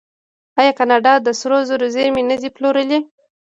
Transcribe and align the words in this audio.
آیا 0.59 0.71
کاناډا 0.79 1.13
د 1.21 1.27
سرو 1.39 1.57
زرو 1.69 1.85
زیرمې 1.95 2.23
نه 2.29 2.35
دي 2.41 2.49
پلورلي؟ 2.55 2.99